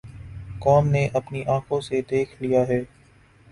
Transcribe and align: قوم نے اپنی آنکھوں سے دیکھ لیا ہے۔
قوم 0.59 0.87
نے 0.87 1.07
اپنی 1.13 1.43
آنکھوں 1.47 1.79
سے 1.81 2.01
دیکھ 2.09 2.35
لیا 2.41 2.67
ہے۔ 2.67 2.83